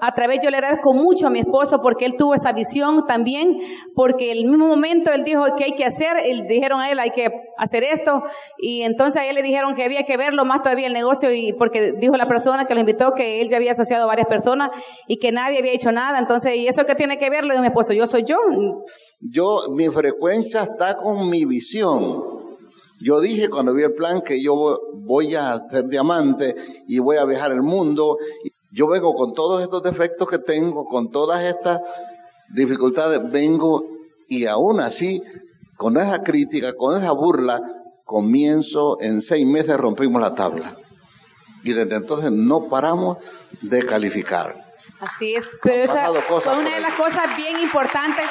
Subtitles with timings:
[0.00, 3.58] a través yo le agradezco mucho a mi esposo porque él tuvo esa visión también,
[3.94, 7.10] porque el mismo momento él dijo que hay que hacer, él, dijeron a él hay
[7.10, 7.28] que
[7.58, 8.22] hacer esto
[8.58, 11.52] y entonces a él le dijeron que había que verlo más todavía el negocio y
[11.52, 14.70] porque dijo la persona que lo invitó que él ya había asociado a varias personas
[15.06, 17.44] y que nadie había hecho nada, entonces ¿y eso qué tiene que ver?
[17.44, 18.36] Le mi esposo, yo soy yo.
[19.20, 22.22] Yo, mi frecuencia está con mi visión.
[23.00, 26.54] Yo dije cuando vi el plan que yo voy a ser diamante
[26.86, 28.16] y voy a viajar el mundo.
[28.70, 31.80] Yo vengo con todos estos defectos que tengo, con todas estas
[32.48, 33.84] dificultades, vengo
[34.28, 35.22] y aún así,
[35.76, 37.60] con esa crítica, con esa burla,
[38.04, 40.74] comienzo, en seis meses rompimos la tabla.
[41.62, 43.18] Y desde entonces no paramos
[43.62, 44.64] de calificar.
[45.00, 48.24] Así es, pero esa fue una de las cosas bien importantes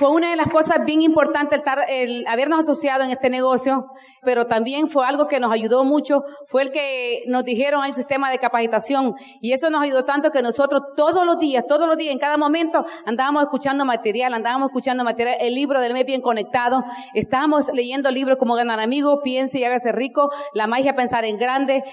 [0.00, 3.84] Fue una de las cosas bien importantes estar, el habernos asociado en este negocio,
[4.22, 7.94] pero también fue algo que nos ayudó mucho, fue el que nos dijeron hay un
[7.94, 11.98] sistema de capacitación y eso nos ayudó tanto que nosotros todos los días, todos los
[11.98, 16.22] días, en cada momento andábamos escuchando material, andábamos escuchando material, el libro del mes bien
[16.22, 21.36] conectado, estábamos leyendo libros como Ganar Amigos, Piense y Hágase Rico, La Magia Pensar en
[21.36, 21.84] Grande,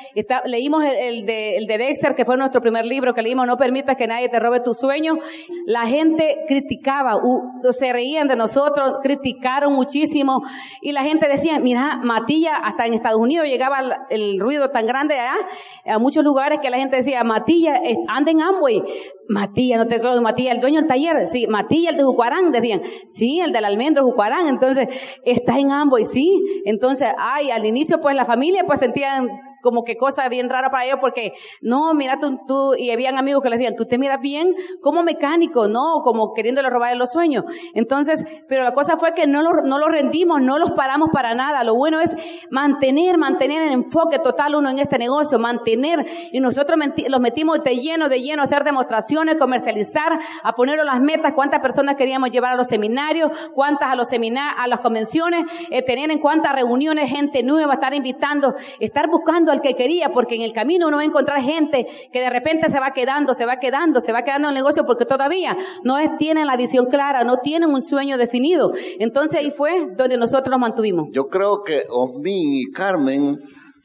[0.45, 3.97] leímos el, de, el de Dexter, que fue nuestro primer libro que leímos, No permitas
[3.97, 5.17] que nadie te robe tu sueño,
[5.65, 10.41] la gente criticaba, o sea, reían de nosotros, criticaron muchísimo.
[10.81, 15.15] Y la gente decía, mira, Matilla, hasta en Estados Unidos llegaba el, ruido tan grande
[15.19, 18.83] a muchos lugares que la gente decía, Matilla, anda en Amway.
[19.29, 22.81] Matilla, no te creo, Matilla, el dueño del taller, sí, Matilla, el de Jucuarán, decían,
[23.07, 24.87] sí, el del almendro Jucuarán, entonces,
[25.25, 29.27] está en Amway, sí, entonces, ay, al inicio pues la familia pues sentían
[29.67, 33.49] como que cosa bien rara para ellos porque, no, mira tú, y habían amigos que
[33.49, 37.43] les decían, tú te miras bien como mecánico, no, como queriéndole robar los sueños.
[37.73, 41.35] Entonces, pero la cosa fue que no lo, no lo rendimos, no los paramos para
[41.35, 41.65] nada.
[41.65, 42.15] Lo bueno es
[42.49, 46.77] mantener, mantener el enfoque total uno en este negocio, mantener, y nosotros
[47.09, 51.95] los metimos de lleno, de lleno, hacer demostraciones, comercializar, a ponerlo las metas, cuántas personas
[51.95, 56.19] queríamos llevar a los seminarios, cuántas a los seminarios, a las convenciones, eh, tener en
[56.19, 60.87] cuántas reuniones gente nueva, estar invitando, estar buscando al que quería, porque en el camino
[60.87, 64.11] uno va a encontrar gente que de repente se va quedando, se va quedando, se
[64.11, 67.69] va quedando en el negocio porque todavía no es, tienen la visión clara, no tienen
[67.69, 68.71] un sueño definido.
[68.99, 71.07] Entonces ahí fue donde nosotros nos mantuvimos.
[71.11, 73.39] Yo creo que Osmin y Carmen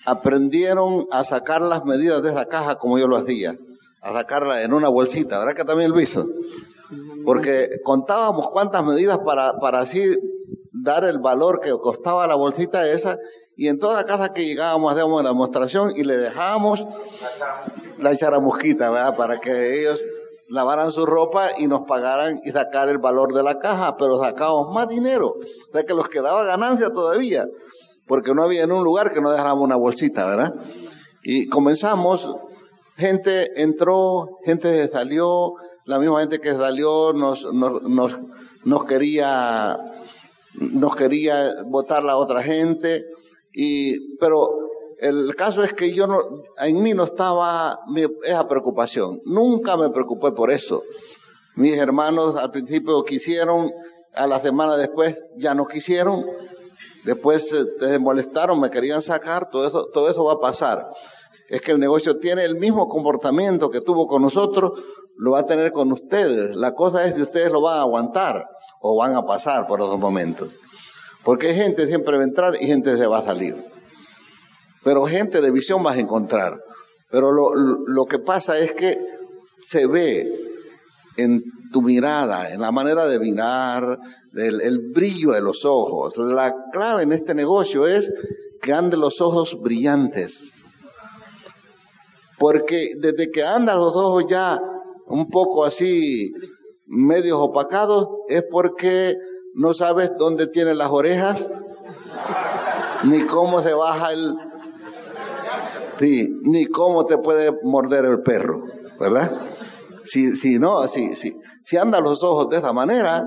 [0.05, 3.57] aprendieron a sacar las medidas de esa caja como yo lo hacía,
[4.01, 6.27] a sacarla en una bolsita, ¿verdad que también lo hizo?
[7.25, 10.03] Porque contábamos cuántas medidas para, para así
[10.73, 13.19] dar el valor que costaba la bolsita esa
[13.63, 16.85] y en toda casa que llegábamos hacíamos una demostración y le dejábamos
[18.01, 19.17] la charamusquita, ¿verdad?
[19.17, 20.05] Para que ellos
[20.49, 24.75] lavaran su ropa y nos pagaran y sacar el valor de la caja, pero sacábamos
[24.75, 25.29] más dinero.
[25.29, 27.47] O sea que los quedaba ganancia todavía,
[28.09, 30.53] porque no había en un lugar que no dejáramos una bolsita, ¿verdad?
[31.23, 32.35] Y comenzamos,
[32.97, 35.53] gente entró, gente salió,
[35.85, 37.47] la misma gente que salió nos
[38.89, 39.79] quería,
[40.55, 43.12] nos quería votar la otra gente.
[43.53, 44.51] Y, pero
[44.99, 46.21] el caso es que yo no,
[46.59, 47.81] en mí no estaba
[48.25, 49.21] esa preocupación.
[49.25, 50.83] Nunca me preocupé por eso.
[51.57, 53.73] Mis hermanos al principio quisieron,
[54.15, 56.25] a la semana después ya no quisieron.
[57.05, 57.49] Después
[57.81, 60.87] se molestaron, me querían sacar, todo eso, todo eso va a pasar.
[61.49, 64.81] Es que el negocio tiene el mismo comportamiento que tuvo con nosotros,
[65.17, 66.55] lo va a tener con ustedes.
[66.55, 68.49] La cosa es si ustedes lo van a aguantar
[68.81, 70.61] o van a pasar por esos momentos.
[71.25, 73.57] Porque gente siempre va a entrar y gente se va a salir.
[74.83, 76.61] Pero gente de visión vas a encontrar.
[77.11, 78.99] Pero lo, lo que pasa es que
[79.67, 80.31] se ve
[81.17, 83.99] en tu mirada, en la manera de mirar,
[84.35, 86.17] el, el brillo de los ojos.
[86.17, 88.13] La clave en este negocio es
[88.61, 90.65] que anden los ojos brillantes.
[92.39, 94.61] Porque desde que andan los ojos ya
[95.07, 96.33] un poco así,
[96.87, 99.17] medios opacados, es porque
[99.55, 101.39] no sabes dónde tiene las orejas,
[103.05, 104.35] ni cómo se baja el...
[105.99, 108.65] Sí, ni cómo te puede morder el perro,
[108.99, 109.41] ¿verdad?
[110.05, 113.25] Si, si no, si, si, si andan los ojos de esa manera,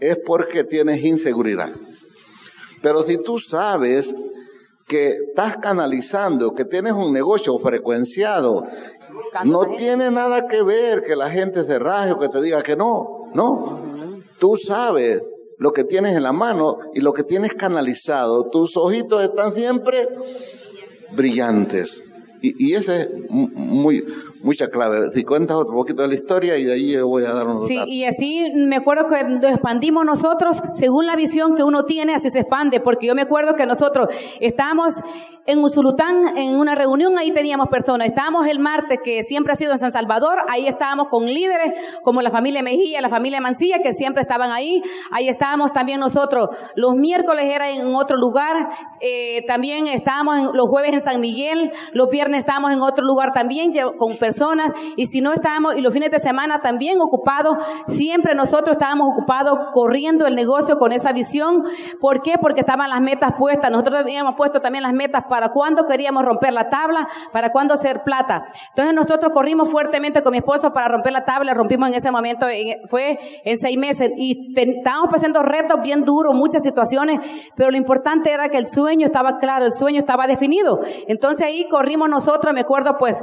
[0.00, 1.70] es porque tienes inseguridad.
[2.82, 4.14] Pero si tú sabes
[4.86, 8.66] que estás canalizando, que tienes un negocio frecuenciado,
[9.44, 12.76] no tiene nada que ver que la gente se raje o que te diga que
[12.76, 13.80] no, no.
[14.38, 15.22] Tú sabes
[15.60, 18.48] lo que tienes en la mano y lo que tienes canalizado.
[18.48, 20.08] Tus ojitos están siempre
[21.12, 22.02] brillantes.
[22.40, 24.02] Y, y ese es muy,
[24.42, 25.10] mucha clave.
[25.12, 27.68] Si cuentas otro poquito de la historia y de ahí yo voy a dar unos
[27.68, 32.14] Sí, y así me acuerdo que lo expandimos nosotros, según la visión que uno tiene,
[32.14, 34.08] así se expande, porque yo me acuerdo que nosotros
[34.40, 34.96] estábamos
[35.46, 38.08] en Usulután, en una reunión, ahí teníamos personas.
[38.08, 42.22] Estábamos el martes, que siempre ha sido en San Salvador, ahí estábamos con líderes como
[42.22, 44.82] la familia Mejía, la familia Mancilla, que siempre estaban ahí.
[45.10, 46.50] Ahí estábamos también nosotros.
[46.76, 48.68] Los miércoles era en otro lugar,
[49.00, 53.32] eh, también estábamos en, los jueves en San Miguel, los viernes estábamos en otro lugar
[53.32, 54.29] también con personas,
[54.96, 57.56] y si no estábamos, y los fines de semana también ocupados,
[57.88, 61.64] siempre nosotros estábamos ocupados corriendo el negocio con esa visión.
[62.00, 62.34] ¿Por qué?
[62.40, 63.70] Porque estaban las metas puestas.
[63.70, 68.02] Nosotros habíamos puesto también las metas para cuándo queríamos romper la tabla, para cuándo ser
[68.04, 68.46] plata.
[68.70, 72.46] Entonces nosotros corrimos fuertemente con mi esposo para romper la tabla, rompimos en ese momento,
[72.88, 77.20] fue en seis meses y estábamos pasando retos bien duros, muchas situaciones,
[77.56, 80.80] pero lo importante era que el sueño estaba claro, el sueño estaba definido.
[81.08, 83.22] Entonces ahí corrimos nosotros, me acuerdo pues,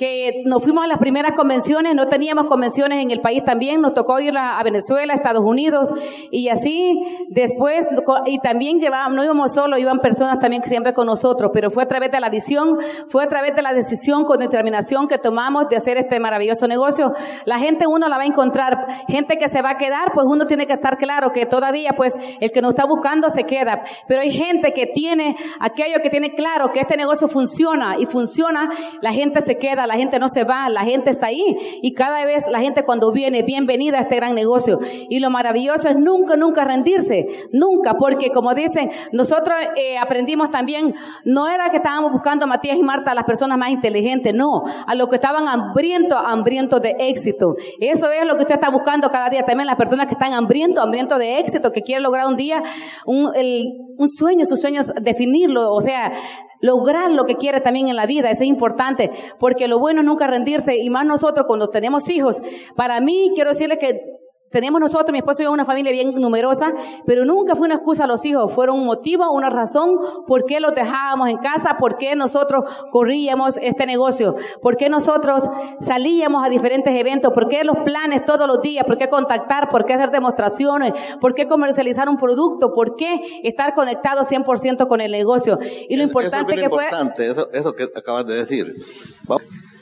[0.00, 3.92] que nos fuimos a las primeras convenciones, no teníamos convenciones en el país también, nos
[3.92, 5.90] tocó ir a, Venezuela, Estados Unidos,
[6.30, 7.86] y así después,
[8.24, 11.86] y también llevábamos, no íbamos solo, iban personas también siempre con nosotros, pero fue a
[11.86, 15.76] través de la visión, fue a través de la decisión con determinación que tomamos de
[15.76, 17.12] hacer este maravilloso negocio.
[17.44, 20.46] La gente uno la va a encontrar, gente que se va a quedar, pues uno
[20.46, 24.22] tiene que estar claro que todavía pues el que nos está buscando se queda, pero
[24.22, 28.70] hay gente que tiene aquello que tiene claro que este negocio funciona y funciona,
[29.02, 31.42] la gente se queda, la gente no se va, la gente está ahí.
[31.82, 34.78] Y cada vez la gente cuando viene, bienvenida a este gran negocio.
[35.08, 40.94] Y lo maravilloso es nunca, nunca rendirse, nunca, porque como dicen, nosotros eh, aprendimos también,
[41.24, 44.94] no era que estábamos buscando a Matías y Marta las personas más inteligentes, no, a
[44.94, 47.56] los que estaban hambrientos, hambrientos de éxito.
[47.80, 50.82] Eso es lo que usted está buscando cada día también, las personas que están hambrientos,
[50.84, 52.62] hambrientos de éxito, que quieren lograr un día
[53.06, 53.64] un, el,
[53.98, 56.12] un sueño, sus sueños, definirlo, o sea,
[56.60, 58.30] lograr lo que quiere también en la vida.
[58.30, 62.40] Eso es importante, porque lo bueno es nunca rendirse, y más nosotros cuando tenemos hijos.
[62.76, 64.19] Para mí, quiero decirle que
[64.50, 66.72] tenemos nosotros, mi esposo y yo, una familia bien numerosa,
[67.06, 69.90] pero nunca fue una excusa a los hijos, fueron un motivo, una razón
[70.26, 75.44] por qué los dejábamos en casa, por qué nosotros corríamos este negocio, por qué nosotros
[75.80, 79.84] salíamos a diferentes eventos, por qué los planes todos los días, por qué contactar, por
[79.84, 85.12] qué hacer demostraciones, por qué comercializar un producto, por qué estar conectado 100% con el
[85.12, 85.58] negocio.
[85.88, 86.84] Y lo importante eso que fue...
[86.84, 88.74] importante, eso, eso que acabas de decir.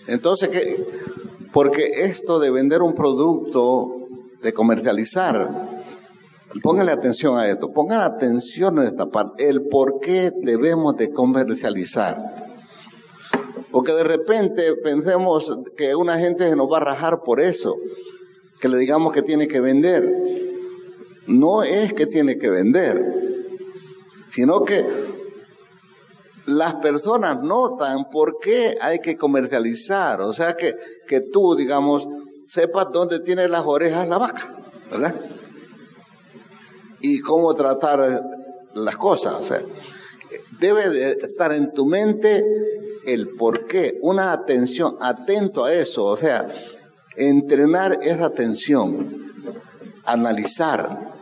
[0.07, 0.77] Entonces, ¿qué?
[1.53, 3.98] porque esto de vender un producto
[4.43, 5.49] de comercializar.
[6.63, 12.17] Póngale atención a esto, pongan atención en esta parte, el por qué debemos de comercializar.
[13.71, 17.77] Porque de repente pensemos que una gente se nos va a rajar por eso,
[18.61, 20.11] que le digamos que tiene que vender.
[21.27, 23.05] No es que tiene que vender,
[24.31, 24.87] sino que
[26.47, 30.23] las personas notan por qué hay que comercializar.
[30.23, 30.75] O sea que,
[31.07, 32.09] que tú, digamos,
[32.49, 34.57] sepas dónde tiene las orejas la vaca,
[34.91, 35.15] ¿verdad?
[37.01, 38.23] Y cómo tratar
[38.75, 39.35] las cosas.
[39.35, 39.61] O sea,
[40.59, 42.45] debe de estar en tu mente
[43.07, 46.49] el por qué, una atención, atento a eso, o sea,
[47.17, 49.33] entrenar esa atención,
[50.05, 51.13] analizar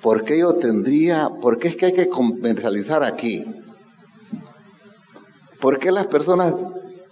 [0.00, 3.44] por qué yo tendría, por qué es que hay que comercializar aquí,
[5.60, 6.54] por qué las personas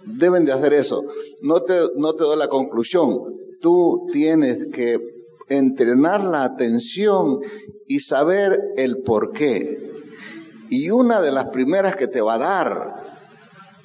[0.03, 1.03] deben de hacer eso.
[1.41, 4.99] No te, no te doy la conclusión, tú tienes que
[5.47, 7.39] entrenar la atención
[7.87, 9.91] y saber el por qué.
[10.69, 13.11] Y una de las primeras que te va a dar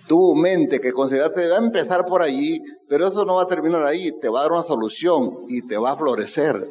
[0.06, 3.84] tu mente que consideraste va a empezar por allí, pero eso no va a terminar
[3.84, 6.68] ahí, te va a dar una solución y te va a florecer.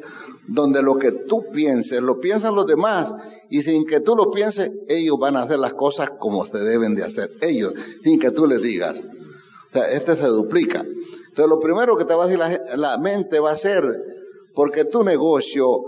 [0.48, 3.12] Donde lo que tú pienses, lo piensan los demás,
[3.50, 6.94] y sin que tú lo pienses, ellos van a hacer las cosas como se deben
[6.94, 8.96] de hacer, ellos, sin que tú les digas.
[8.96, 10.84] O sea, este se duplica.
[11.36, 12.42] Entonces lo primero que te va a decir
[12.76, 13.84] la, mente va a ser,
[14.54, 15.82] porque tu negocio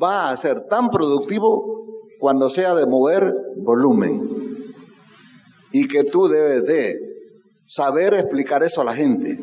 [0.00, 4.20] va a ser tan productivo cuando sea de mover volumen.
[5.72, 7.00] Y que tú debes de
[7.66, 9.40] saber explicar eso a la gente.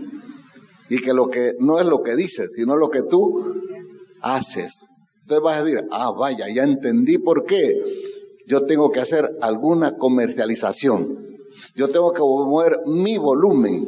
[0.89, 3.54] Y que lo que no es lo que dices, sino lo que tú
[4.22, 4.88] haces.
[5.24, 7.84] Entonces vas a decir, ah, vaya, ya entendí por qué.
[8.48, 11.18] Yo tengo que hacer alguna comercialización.
[11.75, 13.84] Yo tengo que mover mi volumen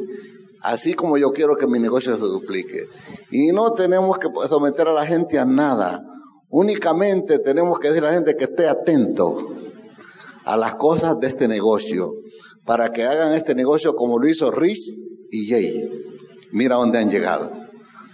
[0.62, 2.86] así como yo quiero que mi negocio se duplique.
[3.30, 6.02] Y no tenemos que someter a la gente a nada.
[6.48, 9.54] Únicamente tenemos que decir a la gente que esté atento
[10.44, 12.12] a las cosas de este negocio,
[12.64, 14.98] para que hagan este negocio como lo hizo Rich
[15.30, 15.88] y Jay.
[16.52, 17.50] Mira dónde han llegado.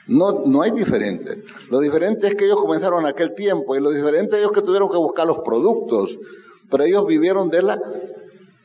[0.06, 1.42] No, no hay diferente.
[1.70, 4.88] Lo diferente es que ellos comenzaron en aquel tiempo y lo diferente es que tuvieron
[4.88, 6.18] que buscar los productos,
[6.70, 7.80] pero ellos vivieron de la,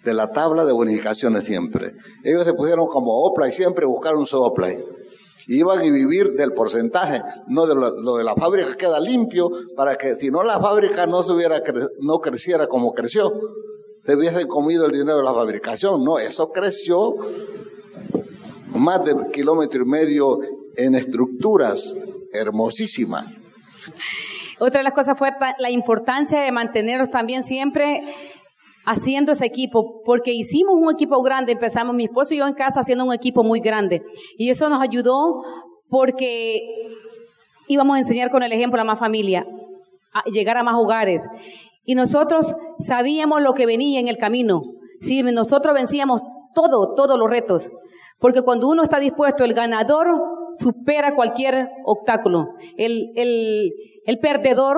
[0.04, 1.94] de la tabla de bonificaciones siempre.
[2.24, 4.76] Ellos se pusieron como OPLA y siempre buscaron su OPLA.
[5.48, 10.16] Iban a vivir del porcentaje, no de lo, de la fábrica queda limpio, para que
[10.16, 11.24] si no la fábrica no,
[12.00, 13.34] no creciera como creció,
[14.06, 16.04] se hubiesen comido el dinero de la fabricación.
[16.04, 17.16] No, eso creció
[18.76, 20.40] más de kilómetro y medio
[20.76, 21.94] en estructuras
[22.32, 23.26] hermosísimas.
[24.60, 25.30] Otra de las cosas fue
[25.60, 28.02] la importancia de mantenernos también siempre
[28.86, 32.82] haciendo ese equipo, porque hicimos un equipo grande, empezamos mi esposo y yo en casa
[32.82, 34.04] haciendo un equipo muy grande.
[34.38, 35.44] Y eso nos ayudó
[35.90, 36.60] porque
[37.68, 39.46] íbamos a enseñar con el ejemplo a más familia,
[40.14, 41.24] a llegar a más hogares.
[41.86, 44.62] Y nosotros sabíamos lo que venía en el camino.
[45.02, 46.22] Si nosotros vencíamos
[46.54, 47.70] todo, todos los retos.
[48.20, 50.08] Porque cuando uno está dispuesto, el ganador
[50.54, 52.46] supera cualquier obstáculo.
[52.78, 53.72] El, el,
[54.06, 54.78] el perdedor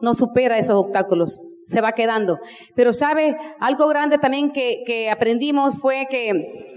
[0.00, 1.40] no supera esos obstáculos.
[1.66, 2.38] Se va quedando.
[2.74, 6.73] Pero sabe, algo grande también que, que aprendimos fue que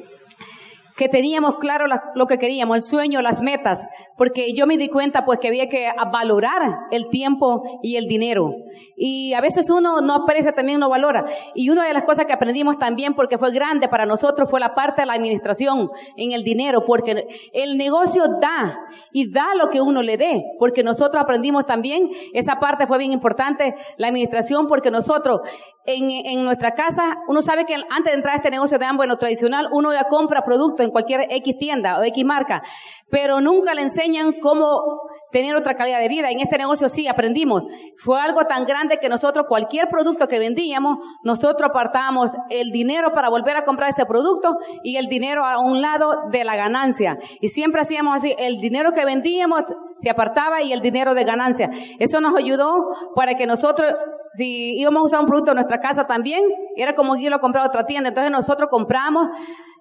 [0.98, 1.86] que teníamos claro
[2.16, 3.80] lo que queríamos, el sueño, las metas,
[4.18, 8.52] porque yo me di cuenta pues que había que valorar el tiempo y el dinero.
[8.96, 11.26] Y a veces uno no aprecia, también no valora.
[11.54, 14.74] Y una de las cosas que aprendimos también, porque fue grande para nosotros, fue la
[14.74, 18.80] parte de la administración en el dinero, porque el negocio da
[19.12, 23.12] y da lo que uno le dé, porque nosotros aprendimos también, esa parte fue bien
[23.12, 25.42] importante, la administración, porque nosotros
[25.88, 29.06] en, en nuestra casa, uno sabe que antes de entrar a este negocio de ambos
[29.06, 32.62] en lo tradicional, uno ya compra productos en cualquier X tienda o X marca,
[33.10, 36.30] pero nunca le enseñan cómo tener otra calidad de vida.
[36.30, 37.66] En este negocio sí aprendimos.
[37.98, 43.30] Fue algo tan grande que nosotros, cualquier producto que vendíamos, nosotros apartábamos el dinero para
[43.30, 47.18] volver a comprar ese producto y el dinero a un lado de la ganancia.
[47.40, 49.64] Y siempre hacíamos así, el dinero que vendíamos
[50.02, 51.70] se apartaba y el dinero de ganancia.
[52.00, 52.72] Eso nos ayudó
[53.16, 53.94] para que nosotros,
[54.38, 56.44] si íbamos a usar un producto en nuestra casa también,
[56.76, 58.10] era como irlo a comprar a otra tienda.
[58.10, 59.28] Entonces nosotros compramos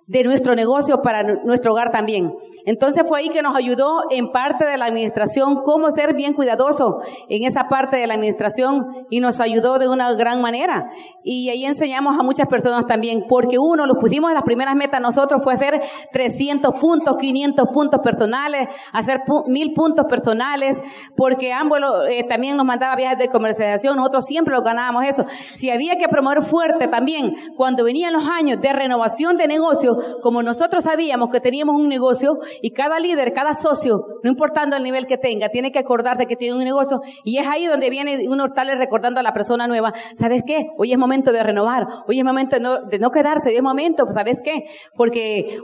[0.06, 2.32] de nuestro negocio para nuestro hogar también.
[2.66, 6.98] Entonces fue ahí que nos ayudó en parte de la administración cómo ser bien cuidadoso
[7.28, 10.90] en esa parte de la administración y nos ayudó de una gran manera.
[11.22, 15.00] Y ahí enseñamos a muchas personas también, porque uno, lo pusimos en las primeras metas
[15.00, 15.80] nosotros fue hacer
[16.12, 20.82] 300 puntos, 500 puntos personales, hacer mil puntos personales,
[21.16, 21.78] porque ambos
[22.10, 25.24] eh, también nos mandaba viajes de comercialización, nosotros siempre lo ganábamos eso.
[25.54, 30.42] Si había que promover fuerte también, cuando venían los años de renovación de negocios, como
[30.42, 35.06] nosotros sabíamos que teníamos un negocio y cada líder, cada socio, no importando el nivel
[35.06, 38.44] que tenga, tiene que acordarte que tiene un negocio y es ahí donde viene uno
[38.54, 40.66] tal recordando a la persona nueva, ¿sabes qué?
[40.76, 43.62] Hoy es momento de renovar, hoy es momento de no, de no quedarse, hoy es
[43.62, 44.64] momento, ¿sabes qué?
[44.94, 45.58] Porque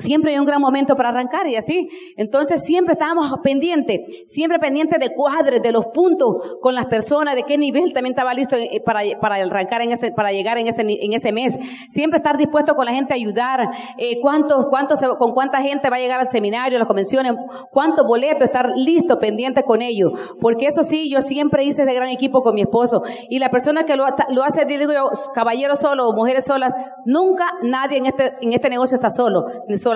[0.00, 1.88] Siempre hay un gran momento para arrancar y así.
[2.16, 7.42] Entonces siempre estábamos pendientes, siempre pendientes de cuadres, de los puntos con las personas, de
[7.42, 10.82] qué nivel también estaba listo eh, para, para arrancar en ese, para llegar en ese,
[10.82, 11.56] en ese mes.
[11.90, 13.60] Siempre estar dispuesto con la gente a ayudar,
[13.98, 17.34] eh, cuántos, cuántos, con cuánta gente va a llegar al seminario, a las convenciones,
[17.70, 20.12] cuántos boletos, estar listo, pendiente con ellos.
[20.40, 23.02] Porque eso sí, yo siempre hice de gran equipo con mi esposo.
[23.28, 26.72] Y la persona que lo, lo hace, digo yo, caballeros solos, mujeres solas,
[27.04, 29.44] nunca nadie en este, en este negocio está solo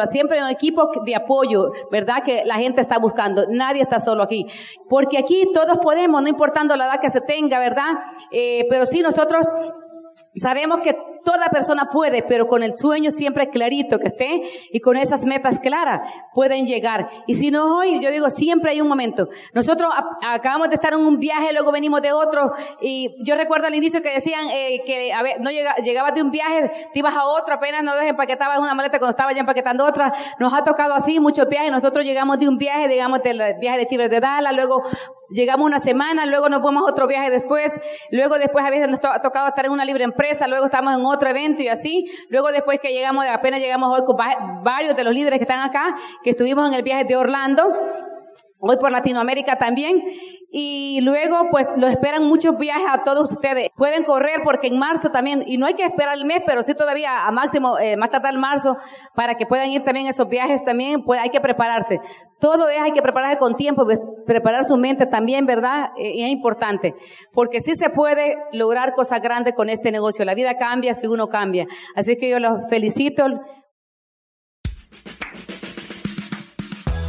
[0.06, 2.22] siempre hay un equipo de apoyo, ¿verdad?
[2.24, 3.46] Que la gente está buscando.
[3.48, 4.46] Nadie está solo aquí.
[4.88, 7.92] Porque aquí todos podemos, no importando la edad que se tenga, ¿verdad?
[8.30, 9.46] Eh, pero sí nosotros
[10.36, 10.92] sabemos que
[11.24, 15.58] Toda persona puede, pero con el sueño siempre clarito que esté y con esas metas
[15.60, 17.08] claras pueden llegar.
[17.26, 19.28] Y si no hoy, yo digo, siempre hay un momento.
[19.52, 19.92] Nosotros
[20.26, 24.02] acabamos de estar en un viaje, luego venimos de otro y yo recuerdo al inicio
[24.02, 27.24] que decían eh, que a ver, no llega, llegabas de un viaje, te ibas a
[27.24, 30.12] otro, apenas no empaquetabas una maleta cuando estaba ya empaquetando otra.
[30.38, 31.70] Nos ha tocado así muchos viajes.
[31.70, 34.82] Nosotros llegamos de un viaje, digamos, del viaje de Chivas de Dallas, luego
[35.30, 37.72] llegamos una semana, luego nos fuimos a otro viaje después,
[38.10, 41.04] luego después a veces nos ha tocado estar en una libre empresa, luego estamos en
[41.04, 42.06] otro evento y así.
[42.28, 44.16] Luego después que llegamos, apenas llegamos hoy con
[44.62, 47.64] varios de los líderes que están acá, que estuvimos en el viaje de Orlando,
[48.60, 50.02] hoy por Latinoamérica también.
[50.56, 53.70] Y luego, pues, lo esperan muchos viajes a todos ustedes.
[53.76, 56.76] Pueden correr porque en marzo también, y no hay que esperar el mes, pero sí
[56.76, 58.76] todavía a máximo, eh, más tarde el marzo,
[59.16, 61.98] para que puedan ir también esos viajes también, pues hay que prepararse.
[62.38, 65.90] Todo es, hay que prepararse con tiempo, pues, preparar su mente también, ¿verdad?
[65.98, 66.94] Eh, es importante.
[67.32, 70.24] Porque sí se puede lograr cosas grandes con este negocio.
[70.24, 71.66] La vida cambia si uno cambia.
[71.94, 73.24] Así que yo los felicito.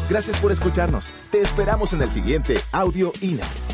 [0.10, 1.12] Gracias por escucharnos.
[1.32, 3.65] Te esperamos en el siguiente Audio INA.